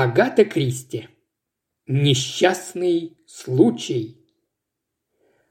[0.00, 1.08] Агата Кристи.
[1.88, 4.24] Несчастный случай.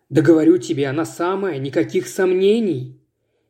[0.08, 2.98] Да тебе, она самая, никаких сомнений.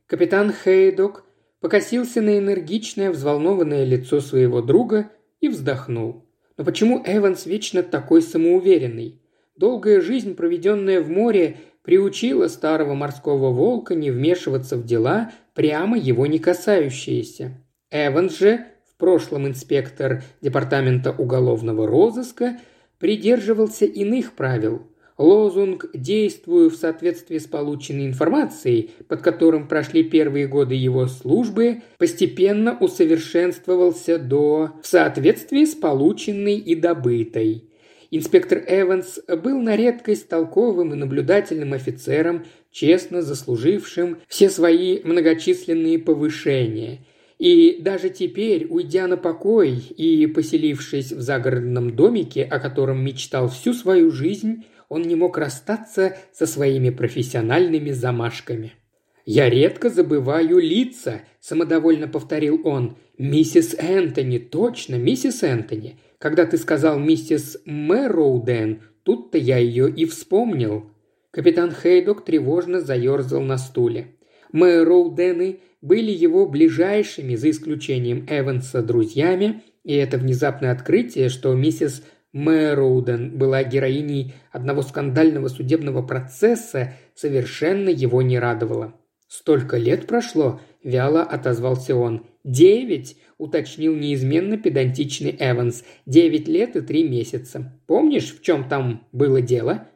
[0.08, 1.24] Капитан Хейдок
[1.60, 6.26] покосился на энергичное, взволнованное лицо своего друга и вздохнул.
[6.58, 9.22] Но почему Эванс вечно такой самоуверенный?
[9.56, 16.26] Долгая жизнь, проведенная в море, приучила старого морского волка не вмешиваться в дела, прямо его
[16.26, 17.64] не касающиеся.
[17.92, 18.66] Эванс же
[18.98, 22.60] прошлом инспектор Департамента уголовного розыска,
[23.00, 24.88] придерживался иных правил.
[25.18, 32.78] Лозунг «Действую в соответствии с полученной информацией», под которым прошли первые годы его службы, постепенно
[32.80, 37.64] усовершенствовался до «в соответствии с полученной и добытой».
[38.12, 47.00] Инспектор Эванс был на редкость толковым и наблюдательным офицером, честно заслужившим все свои многочисленные повышения–
[47.40, 53.74] и даже теперь, уйдя на покой и поселившись в загородном домике, о котором мечтал всю
[53.74, 58.74] свою жизнь, он не мог расстаться со своими профессиональными замашками.
[59.26, 62.98] «Я редко забываю лица»,– самодовольно повторил он.
[63.18, 66.00] «Миссис Энтони, точно, миссис Энтони.
[66.18, 70.92] Когда ты сказал миссис Мэроуден, тут-то я ее и вспомнил».
[71.32, 74.16] Капитан Хейдок тревожно заерзал на стуле.
[74.54, 83.38] Мэроудены были его ближайшими, за исключением Эванса, друзьями, и это внезапное открытие, что миссис Мэроуден
[83.38, 88.94] была героиней одного скандального судебного процесса, совершенно его не радовало.
[89.28, 92.26] «Столько лет прошло»,– вяло отозвался он.
[92.44, 95.84] «Девять»,– уточнил неизменно педантичный Эванс.
[96.06, 97.80] «Девять лет и три месяца.
[97.88, 99.88] Помнишь, в чем там было дело?»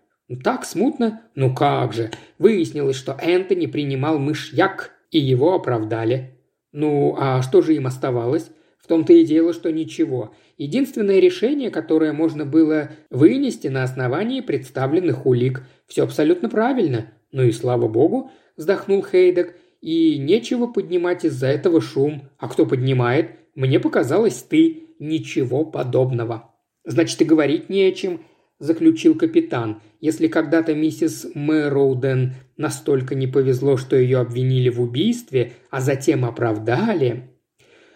[0.43, 1.21] «Так смутно?
[1.35, 2.11] Ну как же.
[2.39, 6.39] Выяснилось, что Энтони принимал мышьяк и его оправдали.
[6.71, 8.49] Ну, а что же им оставалось?
[8.79, 10.33] В том-то и дело, что ничего.
[10.57, 15.63] Единственное решение, которое можно было вынести на основании представленных улик.
[15.87, 17.13] Все абсолютно правильно.
[17.31, 19.55] Ну и слава богу, вздохнул Хейдек.
[19.81, 22.29] И нечего поднимать из-за этого шум.
[22.37, 23.31] А кто поднимает?
[23.55, 24.87] Мне показалось, ты.
[24.99, 26.51] Ничего подобного.
[26.83, 28.21] Значит, и говорить не о чем,
[28.61, 29.81] заключил капитан.
[29.99, 37.27] Если когда-то миссис Мэроуден настолько не повезло, что ее обвинили в убийстве, а затем оправдали...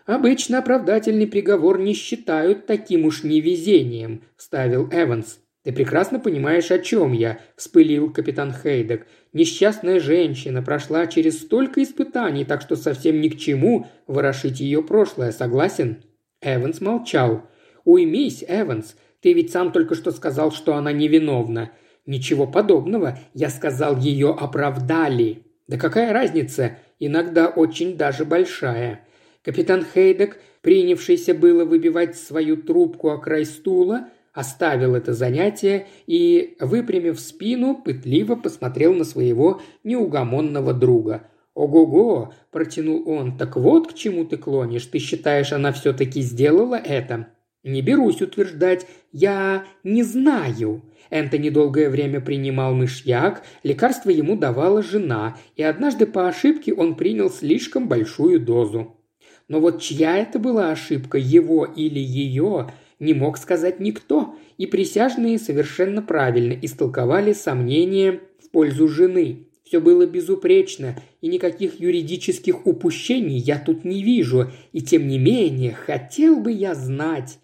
[0.08, 5.40] «Обычно оправдательный приговор не считают таким уж невезением»,– вставил Эванс.
[5.64, 9.08] «Ты прекрасно понимаешь, о чем я»,– вспылил капитан Хейдек.
[9.34, 15.32] «Несчастная женщина прошла через столько испытаний, так что совсем ни к чему ворошить ее прошлое,
[15.32, 16.04] согласен?»
[16.40, 17.50] Эванс молчал.
[17.84, 21.72] «Уймись, Эванс, ты ведь сам только что сказал, что она невиновна.
[22.06, 23.18] Ничего подобного.
[23.34, 25.48] Я сказал, ее оправдали.
[25.68, 26.78] Да какая разница?
[27.00, 29.00] Иногда очень даже большая.
[29.44, 37.20] Капитан Хейдек, принявшийся было выбивать свою трубку о край стула, оставил это занятие и, выпрямив
[37.20, 41.24] спину, пытливо посмотрел на своего неугомонного друга.
[41.56, 43.40] «Ого-го!»– протянул он.
[43.40, 44.86] «Так вот к чему ты клонишь.
[44.86, 47.30] Ты считаешь, она все-таки сделала это?»
[47.66, 48.86] «Не берусь утверждать.
[49.12, 50.84] Я не знаю.
[51.10, 57.32] Энтони долгое время принимал мышьяк, лекарство ему давала жена, и однажды по ошибке он принял
[57.32, 58.96] слишком большую дозу.
[59.48, 65.40] Но вот чья это была ошибка, его или ее, не мог сказать никто, и присяжные
[65.40, 69.48] совершенно правильно истолковали сомнения в пользу жены.
[69.64, 75.74] Все было безупречно, и никаких юридических упущений я тут не вижу, и тем не менее
[75.74, 77.40] хотел бы я знать.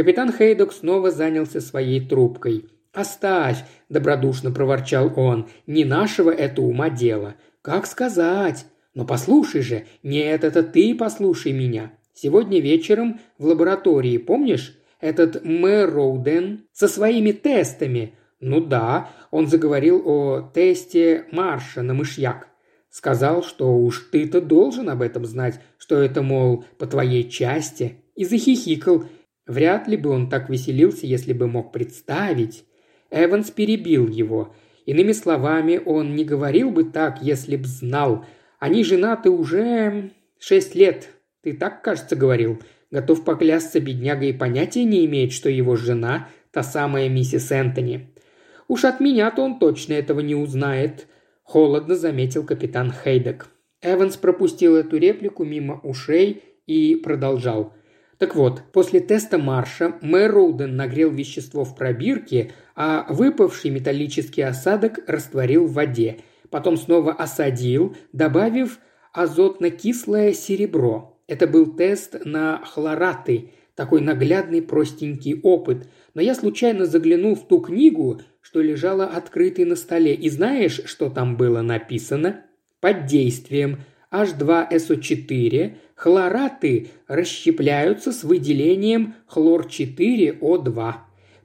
[0.00, 3.58] Капитан Хейдок снова занялся своей трубкой– «Оставь!»–
[3.90, 5.50] добродушно проворчал он.
[5.66, 7.34] «Не нашего это ума дело.
[7.60, 8.64] Как сказать?
[8.94, 9.84] Но послушай же!
[10.02, 11.92] Нет, это ты послушай меня.
[12.14, 14.74] Сегодня вечером в лаборатории, помнишь?
[15.02, 18.14] Этот мэр Роуден со своими тестами.
[18.40, 22.48] Ну да, он заговорил о тесте Марша на мышьяк.
[22.88, 27.96] Сказал, что уж ты-то должен об этом знать, что это, мол, по твоей части.
[28.16, 29.04] И захихикал.
[29.50, 32.64] Вряд ли бы он так веселился, если бы мог представить.
[33.10, 34.54] Эванс перебил его.
[34.86, 38.24] Иными словами, он не говорил бы так, если б знал.
[38.60, 41.08] Они женаты уже шесть лет.
[41.42, 42.60] Ты так, кажется, говорил.
[42.92, 48.08] Готов поклясться, бедняга и понятия не имеет, что его жена– та самая миссис Энтони.
[48.68, 51.08] Уж от меня-то он точно этого не узнает,
[51.42, 53.48] холодно заметил капитан Хейдек.
[53.82, 57.74] Эванс пропустил эту реплику мимо ушей и продолжал.
[58.20, 64.98] Так вот, после теста Марша мэр Роуден нагрел вещество в пробирке, а выпавший металлический осадок
[65.06, 66.18] растворил в воде.
[66.50, 68.78] Потом снова осадил, добавив
[69.14, 71.18] азотно-кислое серебро.
[71.28, 73.52] Это был тест на хлораты.
[73.74, 75.88] Такой наглядный простенький опыт.
[76.12, 80.14] Но я случайно заглянул в ту книгу, что лежала открытой на столе.
[80.14, 82.44] И знаешь, что там было написано?
[82.80, 83.78] Под действием
[84.12, 90.94] H2SO4 хлораты расщепляются с выделением хлор-4О2.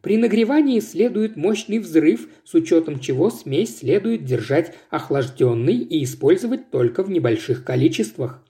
[0.02, 7.04] При нагревании следует мощный взрыв, с учетом чего смесь следует держать охлажденной и использовать только
[7.04, 8.44] в небольших количествах.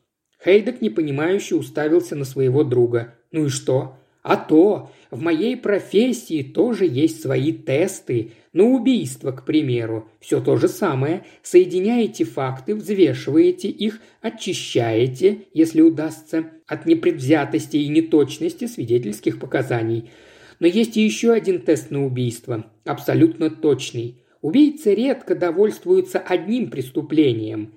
[0.43, 3.15] Хейдек непонимающе уставился на своего друга.
[3.31, 4.91] «Ну и что?» «А то!
[5.11, 8.31] В моей профессии тоже есть свои тесты.
[8.53, 10.09] На убийство, к примеру.
[10.19, 11.25] Все то же самое.
[11.43, 20.09] Соединяете факты, взвешиваете их, очищаете, если удастся, от непредвзятости и неточности свидетельских показаний–
[20.59, 24.21] но есть еще один тест на убийство, абсолютно точный.
[24.41, 27.73] Убийцы редко довольствуются одним преступлением.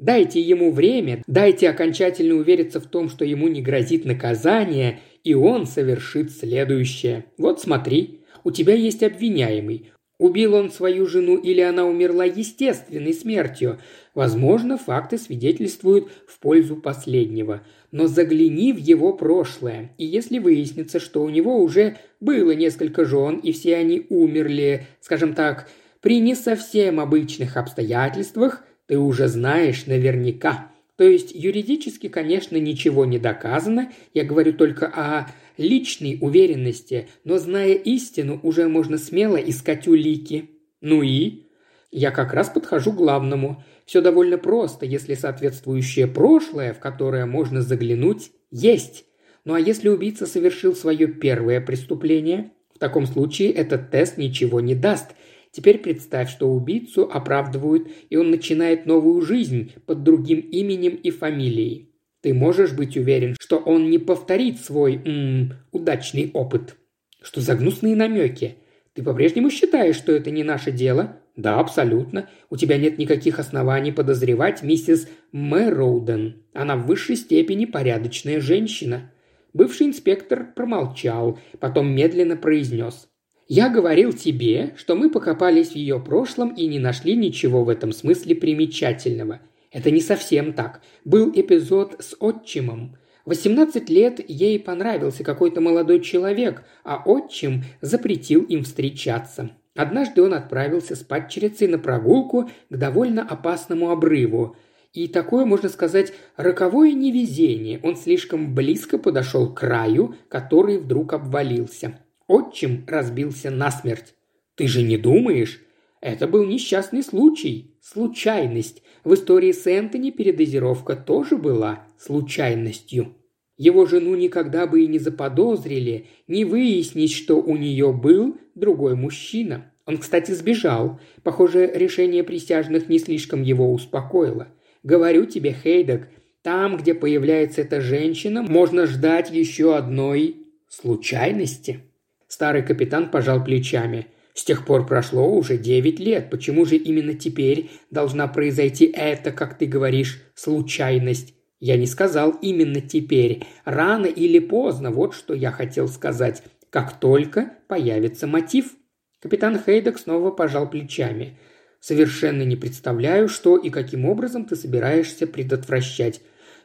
[0.00, 5.66] Дайте ему время, дайте окончательно увериться в том, что ему не грозит наказание, и он
[5.66, 7.26] совершит следующее.
[7.36, 9.90] Вот смотри, у тебя есть обвиняемый.
[10.18, 13.78] Убил он свою жену или она умерла естественной смертью.
[14.14, 17.60] Возможно, факты свидетельствуют в пользу последнего.
[17.92, 23.36] Но загляни в его прошлое, и если выяснится, что у него уже было несколько жен,
[23.36, 25.68] и все они умерли, скажем так,
[26.00, 30.72] при не совсем обычных обстоятельствах, ты уже знаешь наверняка.
[30.96, 37.74] То есть юридически, конечно, ничего не доказано, я говорю только о личной уверенности, но зная
[37.74, 40.50] истину, уже можно смело искать улики.
[40.80, 41.44] Ну и?
[41.92, 43.62] Я как раз подхожу к главному.
[43.86, 49.04] Все довольно просто, если соответствующее прошлое, в которое можно заглянуть, есть.
[49.44, 52.50] Ну а если убийца совершил свое первое преступление?
[52.74, 55.12] В таком случае этот тест ничего не даст.
[55.52, 61.90] Теперь представь, что убийцу оправдывают, и он начинает новую жизнь под другим именем и фамилией.
[62.22, 66.76] Ты можешь быть уверен, что он не повторит свой м, удачный опыт.
[67.22, 68.56] Что за гнусные намеки?
[68.94, 71.16] Ты по-прежнему считаешь, что это не наше дело?
[71.36, 72.28] Да, абсолютно.
[72.50, 76.42] У тебя нет никаких оснований подозревать миссис Мэроуден.
[76.52, 79.10] Она в высшей степени порядочная женщина.
[79.52, 83.09] Бывший инспектор промолчал, потом медленно произнес.
[83.52, 87.90] «Я говорил тебе, что мы покопались в ее прошлом и не нашли ничего в этом
[87.90, 89.40] смысле примечательного.
[89.72, 90.82] Это не совсем так.
[91.04, 92.96] Был эпизод с отчимом.
[93.24, 99.50] 18 лет ей понравился какой-то молодой человек, а отчим запретил им встречаться.
[99.74, 104.54] Однажды он отправился с падчерицей на прогулку к довольно опасному обрыву.
[104.92, 107.80] И такое, можно сказать, роковое невезение.
[107.82, 111.98] Он слишком близко подошел к краю, который вдруг обвалился.
[112.30, 114.14] Отчим разбился насмерть.
[114.54, 115.60] «Ты же не думаешь?»
[116.00, 118.84] Это был несчастный случай, случайность.
[119.02, 123.16] В истории с Энтони передозировка тоже была случайностью.
[123.56, 129.72] Его жену никогда бы и не заподозрили, не выяснить, что у нее был другой мужчина.
[129.84, 131.00] Он, кстати, сбежал.
[131.24, 134.46] Похоже, решение присяжных не слишком его успокоило.
[134.84, 136.08] Говорю тебе, Хейдек,
[136.42, 141.89] там, где появляется эта женщина, можно ждать еще одной случайности.
[142.30, 146.30] Старый капитан пожал плечами– с тех пор прошло уже девять лет.
[146.30, 151.34] Почему же именно теперь должна произойти эта, как ты говоришь, случайность?
[151.58, 153.44] Я не сказал именно теперь.
[153.66, 156.42] Рано или поздно, вот что я хотел сказать.
[156.70, 158.76] Как только появится мотив.
[159.20, 161.36] Капитан Хейдек снова пожал плечами.
[161.80, 166.20] «Совершенно не представляю, что и каким образом ты собираешься предотвращать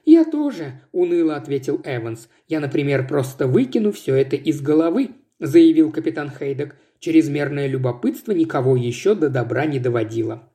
[0.05, 2.29] «Я тоже»,– уныло ответил Эванс.
[2.48, 6.75] «Я, например, просто выкину все это из головы»,– заявил капитан Хейдек.
[6.99, 10.49] Чрезмерное любопытство никого еще до добра не доводило.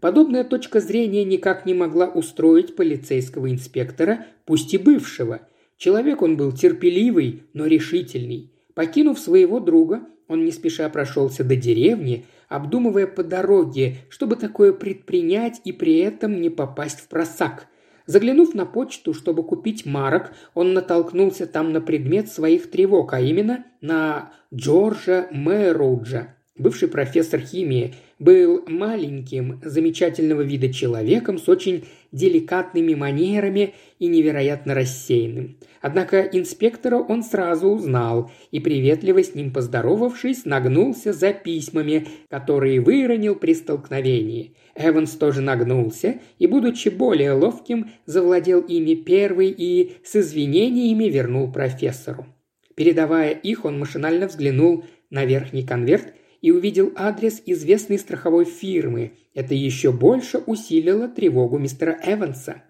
[0.00, 5.48] Подобная точка зрения никак не могла устроить полицейского инспектора, пусть и бывшего.
[5.76, 8.52] Человек он был терпеливый, но решительный.
[8.74, 15.60] Покинув своего друга, он не спеша прошелся до деревни, обдумывая по дороге, чтобы такое предпринять
[15.64, 17.68] и при этом не попасть в просак–
[18.06, 23.66] Заглянув на почту, чтобы купить марок, он натолкнулся там на предмет своих тревог, а именно
[23.80, 26.36] на Джорджа Мэроуджа.
[26.56, 31.84] Бывший профессор химии был маленьким, замечательного вида человеком с очень
[32.16, 35.58] деликатными манерами и невероятно рассеянным.
[35.80, 43.36] Однако инспектора он сразу узнал и, приветливо с ним поздоровавшись, нагнулся за письмами, которые выронил
[43.36, 44.56] при столкновении.
[44.74, 52.26] Эванс тоже нагнулся и, будучи более ловким, завладел ими первый и с извинениями вернул профессору.
[52.74, 56.12] Передавая их, он машинально взглянул на верхний конверт
[56.46, 59.14] и увидел адрес известной страховой фирмы.
[59.34, 62.62] Это еще больше усилило тревогу мистера Эванса.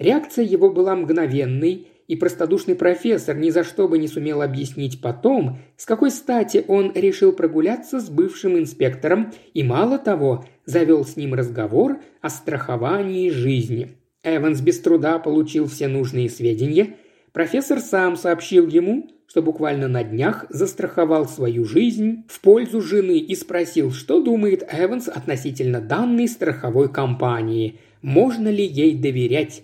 [0.00, 5.58] Реакция его была мгновенной, и простодушный профессор ни за что бы не сумел объяснить потом,
[5.76, 11.34] с какой стати он решил прогуляться с бывшим инспектором и, мало того, завел с ним
[11.34, 13.92] разговор о страховании жизни.
[14.24, 16.96] Эванс без труда получил все нужные сведения.
[17.32, 23.36] Профессор сам сообщил ему, что буквально на днях застраховал свою жизнь в пользу жены и
[23.36, 29.62] спросил, что думает Эванс относительно данной страховой компании, можно ли ей доверять.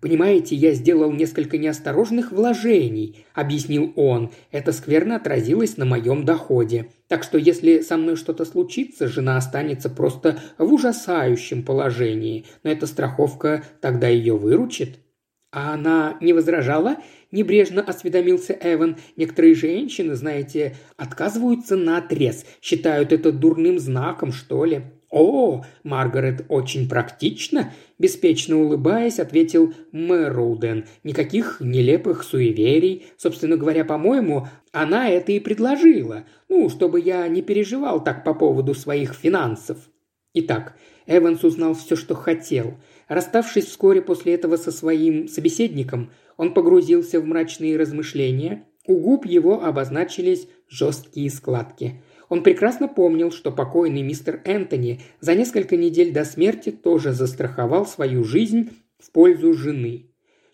[0.00, 4.32] «Понимаете, я сделал несколько неосторожных вложений»,– объяснил он.
[4.50, 6.88] «Это скверно отразилось на моем доходе.
[7.06, 12.46] Так что если со мной что-то случится, жена останется просто в ужасающем положении.
[12.64, 14.98] Но эта страховка тогда ее выручит».
[15.52, 16.96] «А она не возражала?»–
[17.30, 18.96] небрежно осведомился Эван.
[19.16, 24.82] «Некоторые женщины, знаете, отказываются на отрез, считают это дурным знаком, что ли.
[25.12, 30.86] «О, Маргарет очень практично»,– беспечно улыбаясь, ответил Мэрроуден.
[31.04, 33.04] «Никаких нелепых суеверий.
[33.18, 36.24] Собственно говоря, по-моему, она это и предложила.
[36.48, 39.76] Ну, чтобы я не переживал так по поводу своих финансов».
[40.32, 42.78] Итак, Эванс узнал все, что хотел.
[43.08, 48.64] Расставшись вскоре после этого со своим собеседником, он погрузился в мрачные размышления.
[48.86, 55.76] У губ его обозначились жесткие складки– он прекрасно помнил, что покойный мистер Энтони за несколько
[55.76, 60.06] недель до смерти тоже застраховал свою жизнь в пользу жены.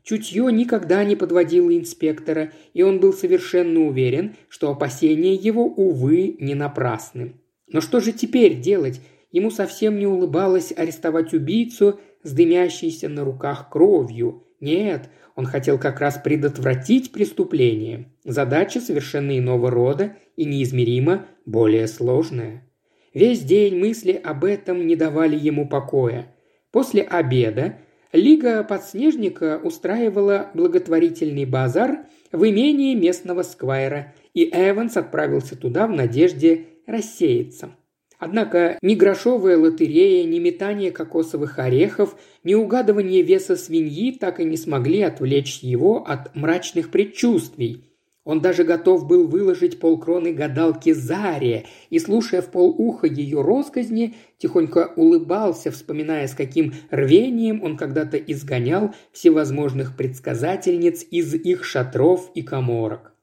[0.02, 6.56] Чутье никогда не подводило инспектора, и он был совершенно уверен, что опасения его, увы, не
[6.56, 7.34] напрасны.
[7.68, 9.00] Но что же теперь делать?
[9.30, 14.44] Ему совсем не улыбалось арестовать убийцу с дымящейся на руках кровью.
[14.60, 18.12] Нет, он хотел как раз предотвратить преступление.
[18.24, 22.68] Задача совершенно иного рода и неизмеримо более сложная.
[23.14, 26.34] Весь день мысли об этом не давали ему покоя.
[26.70, 27.78] После обеда
[28.12, 36.66] Лига подснежника устраивала благотворительный базар в имении местного сквайра, и Эванс отправился туда в надежде
[36.86, 37.70] рассеяться.
[38.18, 44.56] Однако ни грошовая лотерея, ни метание кокосовых орехов, ни угадывание веса свиньи так и не
[44.56, 47.84] смогли отвлечь его от мрачных предчувствий.
[48.24, 54.92] Он даже готов был выложить полкроны гадалке Заре и, слушая в полуха ее росказни, тихонько
[54.96, 63.14] улыбался, вспоминая, с каким рвением он когда-то изгонял всевозможных предсказательниц из их шатров и коморок.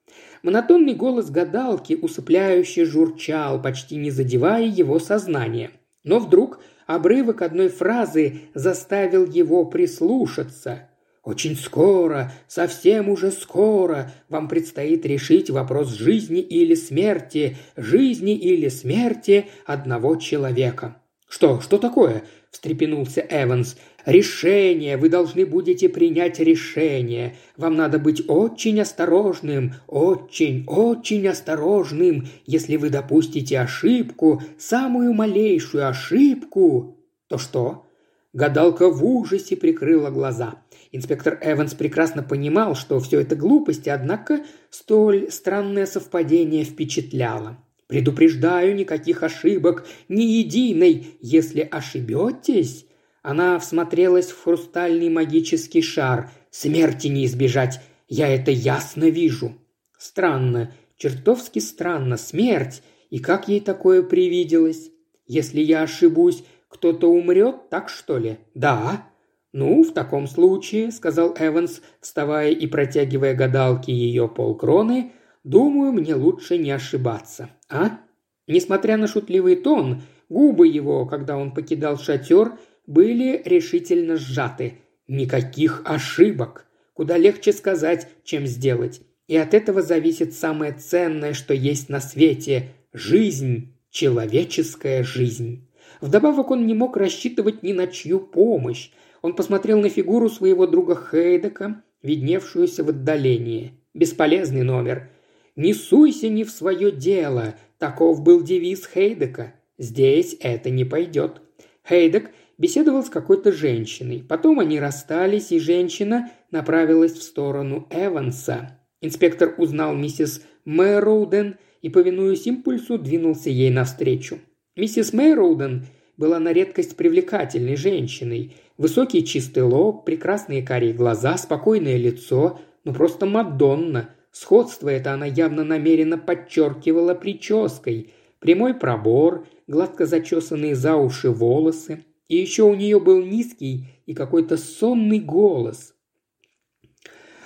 [0.46, 5.72] Монотонный голос гадалки усыпляюще журчал, почти не задевая его сознание.
[6.04, 10.88] Но вдруг обрывок одной фразы заставил его прислушаться.
[11.24, 19.48] «Очень скоро, совсем уже скоро вам предстоит решить вопрос жизни или смерти, жизни или смерти
[19.66, 20.98] одного человека».
[21.28, 21.60] «Что?
[21.60, 22.22] Что такое?»–
[22.52, 23.78] встрепенулся Эванс.
[24.06, 27.36] Решение, вы должны будете принять решение.
[27.58, 32.28] Вам надо быть очень осторожным, очень, очень осторожным.
[32.46, 37.88] Если вы допустите ошибку, самую малейшую ошибку, то что?
[38.32, 40.62] Гадалка в ужасе прикрыла глаза.
[40.92, 47.58] Инспектор Эванс прекрасно понимал, что все это глупости, однако столь странное совпадение впечатляло.
[47.88, 51.18] «Предупреждаю, никаких ошибок, ни единой.
[51.22, 52.85] Если ошибетесь,
[53.26, 56.30] она всмотрелась в хрустальный магический шар.
[56.52, 57.82] «Смерти не избежать!
[58.08, 59.54] Я это ясно вижу!»
[59.98, 62.84] «Странно, чертовски странно, смерть!
[63.10, 64.92] И как ей такое привиделось?
[65.26, 69.08] Если я ошибусь, кто-то умрет, так что ли?» «Да!»
[69.54, 75.14] «Ну, в таком случае»,— сказал Эванс, вставая и протягивая гадалке ее полкроны,
[75.44, 78.02] «думаю, мне лучше не ошибаться, а?»
[78.46, 84.80] Несмотря на шутливый тон, губы его, когда он покидал шатер, были решительно сжаты.
[85.08, 86.66] Никаких ошибок.
[86.94, 89.02] Куда легче сказать, чем сделать.
[89.28, 95.68] И от этого зависит самое ценное, что есть на свете– жизнь, человеческая жизнь.
[96.02, 98.92] Вдобавок он не мог рассчитывать ни на чью помощь.
[99.22, 103.74] Он посмотрел на фигуру своего друга Хейдека, видневшуюся в отдалении.
[103.94, 105.10] Бесполезный номер.
[105.56, 109.54] «Не суйся не в свое дело»,– таков был девиз Хейдека.
[109.78, 111.42] Здесь это не пойдет.
[111.88, 114.24] Хейдек беседовал с какой-то женщиной.
[114.28, 118.80] Потом они расстались, и женщина направилась в сторону Эванса.
[119.02, 124.40] Инспектор узнал миссис Мэроуден и, повинуясь импульсу, двинулся ей навстречу.
[124.76, 125.86] Миссис Мэроуден
[126.18, 128.56] была на редкость привлекательной женщиной.
[128.78, 134.10] Высокий чистый лоб, прекрасные карие глаза, спокойное лицо, ну просто Мадонна.
[134.32, 138.12] Сходство это она явно намеренно подчеркивала прической.
[138.40, 144.58] Прямой пробор, гладко зачесанные за уши волосы, и еще у нее был низкий и какой-то
[144.58, 145.94] сонный голос.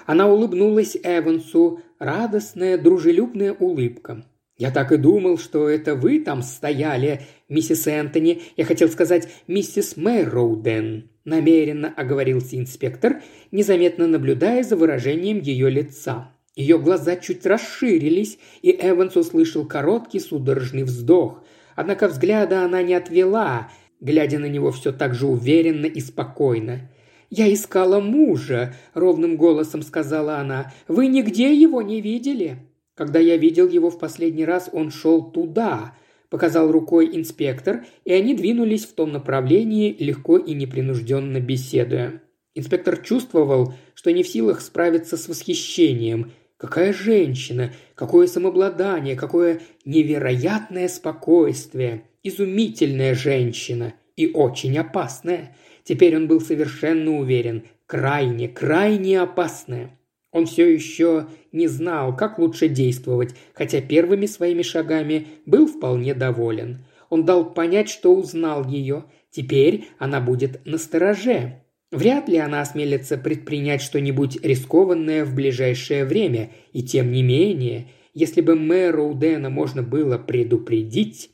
[0.05, 4.25] Она улыбнулась Эвансу, радостная, дружелюбная улыбка.
[4.57, 8.41] «Я так и думал, что это вы там стояли, миссис Энтони.
[8.57, 13.21] Я хотел сказать, миссис Мэйроуден»,– намеренно оговорился инспектор,
[13.51, 16.31] незаметно наблюдая за выражением ее лица.
[16.55, 21.41] Ее глаза чуть расширились, и Эванс услышал короткий судорожный вздох.
[21.75, 26.89] Однако взгляда она не отвела, глядя на него все так же уверенно и спокойно.
[27.29, 30.73] «Я искала мужа»,— ровным голосом сказала она.
[30.87, 32.57] «Вы нигде его не видели?»
[32.95, 35.95] «Когда я видел его в последний раз, он шел туда»,—
[36.29, 42.21] показал рукой инспектор, и они двинулись в том направлении, легко и непринужденно беседуя.
[42.55, 46.31] Инспектор чувствовал, что не в силах справиться с восхищением.
[46.57, 52.08] Какая женщина, какое самообладание, какое невероятное спокойствие.
[52.21, 55.55] Изумительная женщина и очень опасная.
[55.83, 59.97] Теперь он был совершенно уверен, крайне, крайне опасная.
[60.31, 66.85] Он все еще не знал, как лучше действовать, хотя первыми своими шагами был вполне доволен.
[67.09, 69.05] Он дал понять, что узнал ее.
[69.31, 71.63] Теперь она будет на стороже.
[71.91, 78.41] Вряд ли она осмелится предпринять что-нибудь рискованное в ближайшее время, и тем не менее, если
[78.41, 81.31] бы мэра Удена можно было предупредить,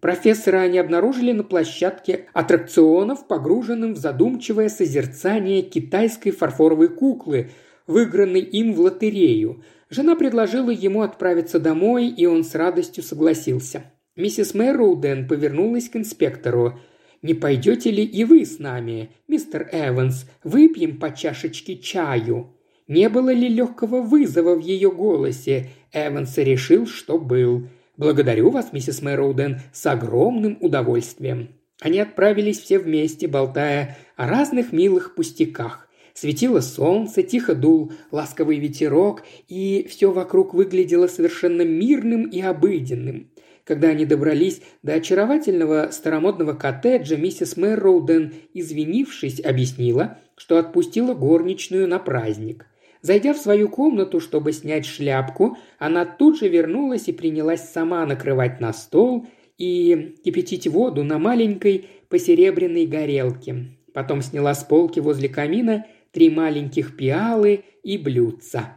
[0.00, 7.50] профессора они обнаружили на площадке аттракционов, погруженным в задумчивое созерцание китайской фарфоровой куклы,
[7.86, 9.62] выигранной им в лотерею.
[9.88, 13.84] Жена предложила ему отправиться домой, и он с радостью согласился.
[14.16, 16.78] Миссис Мэроуден повернулась к инспектору.
[17.22, 20.26] «Не пойдете ли и вы с нами, мистер Эванс?
[20.42, 22.56] Выпьем по чашечке чаю?»
[22.88, 25.68] Не было ли легкого вызова в ее голосе?
[25.92, 27.68] Эванс решил, что был–
[28.00, 31.50] «Благодарю вас, миссис Мэроуден, с огромным удовольствием».
[31.82, 35.86] Они отправились все вместе, болтая о разных милых пустяках.
[36.14, 43.32] Светило солнце, тихо дул ласковый ветерок, и все вокруг выглядело совершенно мирным и обыденным.
[43.64, 51.98] Когда они добрались до очаровательного старомодного коттеджа, миссис Мэрроуден, извинившись, объяснила, что отпустила горничную на
[51.98, 52.64] праздник.
[53.02, 58.60] Зайдя в свою комнату, чтобы снять шляпку, она тут же вернулась и принялась сама накрывать
[58.60, 63.76] на стол и кипятить воду на маленькой посеребряной горелке.
[63.94, 68.76] Потом сняла с полки возле камина три маленьких пиалы и блюдца.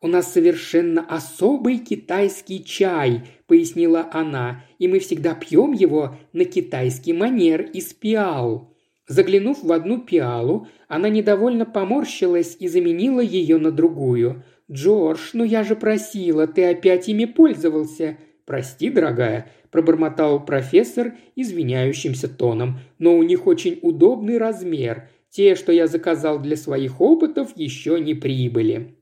[0.00, 7.14] «У нас совершенно особый китайский чай»,– пояснила она,– «и мы всегда пьем его на китайский
[7.14, 8.73] манер из пиал».
[9.06, 14.44] Заглянув в одну пиалу, она недовольно поморщилась и заменила ее на другую.
[14.70, 22.78] «Джордж, ну я же просила, ты опять ими пользовался!» «Прости, дорогая»,– пробормотал профессор извиняющимся тоном,
[22.98, 25.08] «но у них очень удобный размер.
[25.30, 28.96] Те, что я заказал для своих опытов, еще не прибыли».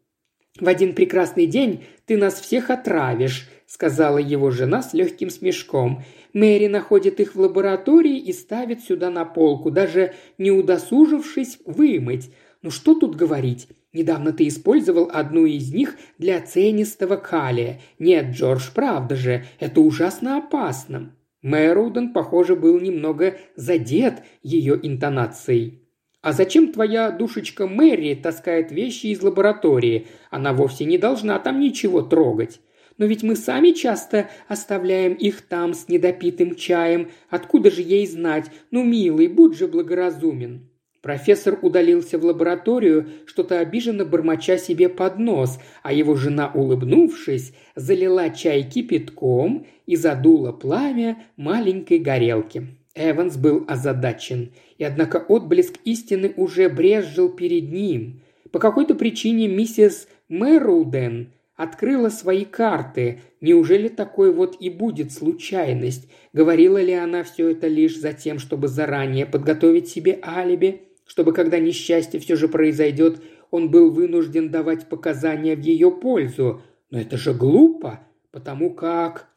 [0.61, 6.03] «В один прекрасный день ты нас всех отравишь»,– сказала его жена с легким смешком.
[6.33, 12.31] Мэри находит их в лаборатории и ставит сюда на полку, даже не удосужившись вымыть.
[12.63, 13.69] Ну что тут говорить?
[13.93, 17.81] Недавно ты использовал одну из них для ценистого калия.
[17.99, 21.15] Нет, Джордж, правда же, это ужасно опасно».
[21.43, 25.81] Мэруден, похоже, был немного задет ее интонацией.
[26.23, 30.07] «А зачем твоя душечка Мэри таскает вещи из лаборатории?
[30.31, 32.61] Она вовсе не должна там ничего трогать».
[33.03, 37.11] Но ведь мы сами часто оставляем их там с недопитым чаем.
[37.31, 38.49] Откуда же ей знать?
[38.71, 40.69] Ну, милый, будь же благоразумен».
[41.01, 48.31] Профессор удалился в лабораторию, что-то обиженно бормоча себе под нос, а его жена, улыбнувшись, залила
[48.31, 52.69] чай кипятком и задула пламя маленькой горелки.
[52.95, 58.21] Эванс был озадачен, и однако отблеск истины уже брезжил перед ним.
[58.53, 63.21] По какой-то причине миссис Мэруден открыла свои карты.
[63.41, 66.11] Неужели такой вот и будет случайность?
[66.33, 70.83] Говорила ли она все это лишь за тем, чтобы заранее подготовить себе алиби?
[71.07, 73.23] Чтобы, когда несчастье все же произойдет,
[73.53, 76.63] он был вынужден давать показания в ее пользу?
[76.91, 78.01] Но это же глупо,
[78.33, 79.29] потому как...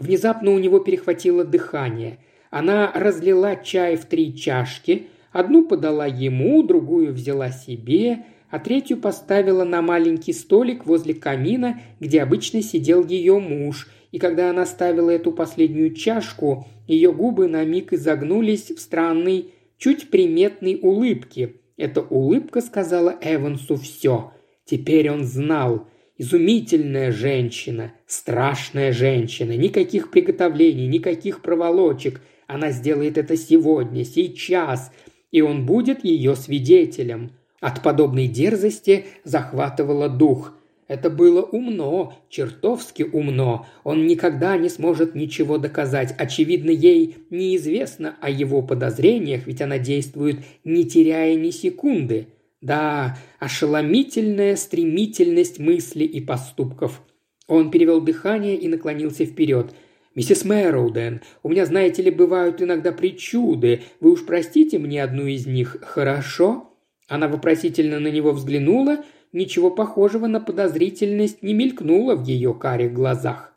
[0.00, 2.18] Внезапно у него перехватило дыхание.
[2.50, 9.64] Она разлила чай в три чашки, одну подала ему, другую взяла себе– а третью поставила
[9.64, 15.32] на маленький столик возле камина, где обычно сидел ее муж, и когда она ставила эту
[15.32, 21.56] последнюю чашку, ее губы на миг изогнулись в странной, чуть приметной улыбке.
[21.76, 24.32] Эта улыбка сказала Эвансу все.
[24.64, 25.86] Теперь он знал.
[26.20, 32.20] Изумительная женщина, страшная женщина, никаких приготовлений, никаких проволочек.
[32.48, 34.90] Она сделает это сегодня, сейчас,
[35.30, 37.30] и он будет ее свидетелем.
[37.60, 40.54] От подобной дерзости захватывало дух.
[40.86, 43.66] Это было умно, чертовски умно.
[43.84, 46.14] Он никогда не сможет ничего доказать.
[46.16, 52.28] Очевидно, ей неизвестно о его подозрениях, ведь она действует, не теряя ни секунды.
[52.62, 57.02] Да, ошеломительная стремительность мысли и поступков.
[57.46, 59.74] Он перевел дыхание и наклонился вперед.
[60.14, 63.82] «Миссис Мэроуден, у меня, знаете ли, бывают иногда причуды.
[64.00, 66.68] Вы уж простите мне одну из них, хорошо?»
[67.08, 73.54] Она вопросительно на него взглянула– ничего похожего на подозрительность не мелькнуло в ее карих глазах.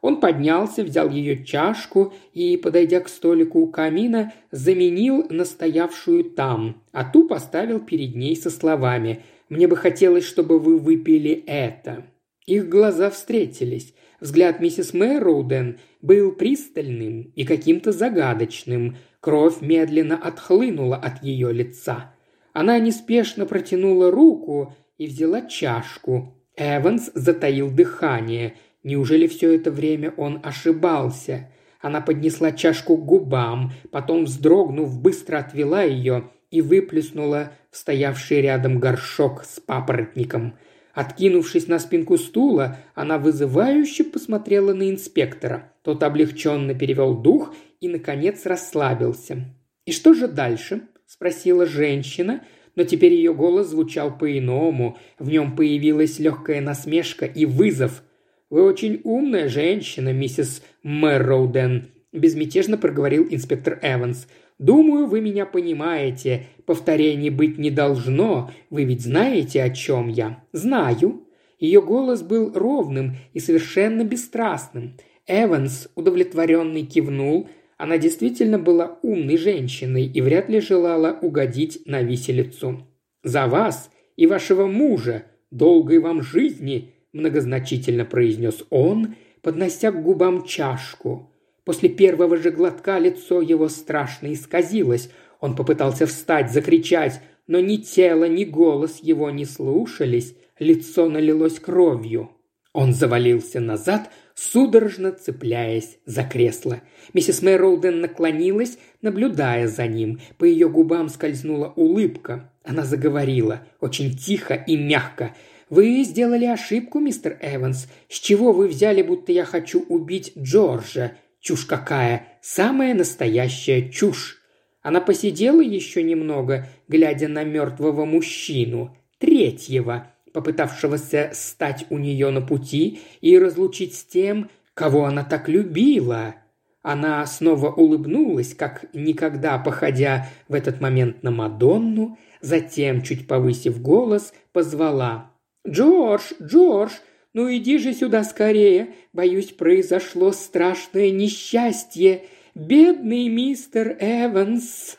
[0.00, 7.04] Он поднялся, взял ее чашку и, подойдя к столику у камина, заменил настоявшую там, а
[7.04, 12.04] ту поставил перед ней со словами «Мне бы хотелось, чтобы вы выпили это».
[12.44, 13.94] Их глаза встретились.
[14.20, 18.98] Взгляд миссис Мэрроуден был пристальным и каким-то загадочным.
[19.20, 22.13] Кровь медленно отхлынула от ее лица.
[22.54, 26.40] Она неспешно протянула руку и взяла чашку.
[26.56, 28.54] Эванс затаил дыхание.
[28.84, 31.50] Неужели все это время он ошибался?
[31.80, 38.78] Она поднесла чашку к губам, потом, вздрогнув, быстро отвела ее и выплеснула в стоявший рядом
[38.78, 40.56] горшок с папоротником.
[40.94, 45.72] Откинувшись на спинку стула, она вызывающе посмотрела на инспектора.
[45.82, 49.44] Тот облегченно перевел дух и, наконец, расслабился.
[49.86, 50.82] «И что же дальше?»–
[51.14, 52.42] спросила женщина,
[52.74, 58.02] но теперь ее голос звучал по-иному, в нем появилась легкая насмешка и вызов.
[58.50, 64.26] «Вы очень умная женщина, миссис Мэрроуден»,– безмятежно проговорил инспектор Эванс.
[64.58, 66.46] «Думаю, вы меня понимаете.
[66.66, 68.50] Повторений быть не должно.
[68.70, 71.28] Вы ведь знаете, о чем я?» «Знаю».
[71.60, 74.96] Ее голос был ровным и совершенно бесстрастным.
[75.28, 82.86] Эванс, удовлетворенный, кивнул– она действительно была умной женщиной и вряд ли желала угодить на виселицу.
[83.22, 91.30] «За вас и вашего мужа, долгой вам жизни!»– многозначительно произнес он, поднося к губам чашку.
[91.64, 95.10] После первого же глотка лицо его страшно исказилось.
[95.40, 102.30] Он попытался встать, закричать, но ни тело, ни голос его не слушались, лицо налилось кровью.
[102.72, 106.82] Он завалился назад, судорожно цепляясь за кресло.
[107.12, 110.20] Миссис Мэрроуден наклонилась, наблюдая за ним.
[110.38, 112.52] По ее губам скользнула улыбка.
[112.64, 115.34] Она заговорила, очень тихо и мягко.
[115.70, 117.88] «Вы сделали ошибку, мистер Эванс.
[118.08, 121.12] С чего вы взяли, будто я хочу убить Джорджа?
[121.40, 122.28] Чушь какая!
[122.42, 124.40] Самая настоящая чушь!»
[124.82, 133.00] Она посидела еще немного, глядя на мертвого мужчину, третьего, попытавшегося стать у нее на пути
[133.20, 136.34] и разлучить с тем, кого она так любила.
[136.82, 144.34] Она снова улыбнулась, как никогда походя в этот момент на Мадонну, затем, чуть повысив голос,
[144.52, 145.30] позвала
[145.66, 146.90] «Джордж, Джордж,
[147.32, 152.24] ну иди же сюда скорее, боюсь, произошло страшное несчастье,
[152.56, 154.98] бедный мистер Эванс».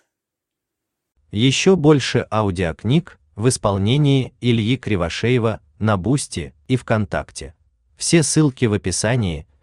[1.30, 7.54] Еще больше аудиокниг в исполнении Ильи Кривошеева на Бусти и ВКонтакте.
[7.98, 9.48] Все ссылки в описании–